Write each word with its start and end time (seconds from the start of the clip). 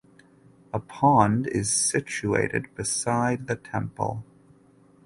A 0.73 0.79
pond 0.79 1.45
is 1.45 1.71
situated 1.71 2.73
beside 2.73 3.45
the 3.45 3.55
temple. 3.55 4.23